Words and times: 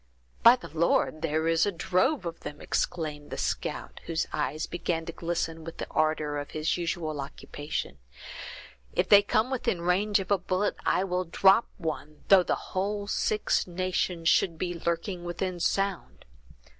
"By 0.41 0.55
the 0.55 0.75
Lord, 0.75 1.21
there 1.21 1.47
is 1.47 1.67
a 1.67 1.71
drove 1.71 2.25
of 2.25 2.39
them!" 2.39 2.59
exclaimed 2.59 3.29
the 3.29 3.37
scout, 3.37 4.01
whose 4.07 4.25
eyes 4.33 4.65
began 4.65 5.05
to 5.05 5.11
glisten 5.11 5.63
with 5.63 5.77
the 5.77 5.85
ardor 5.91 6.39
of 6.39 6.49
his 6.49 6.75
usual 6.75 7.21
occupation; 7.21 7.99
"if 8.93 9.07
they 9.07 9.21
come 9.21 9.51
within 9.51 9.79
range 9.81 10.19
of 10.19 10.31
a 10.31 10.39
bullet 10.39 10.75
I 10.87 11.03
will 11.03 11.25
drop 11.25 11.67
one, 11.77 12.23
though 12.29 12.41
the 12.41 12.55
whole 12.73 13.05
Six 13.05 13.67
Nations 13.67 14.27
should 14.27 14.57
be 14.57 14.73
lurking 14.73 15.23
within 15.23 15.59
sound! 15.59 16.25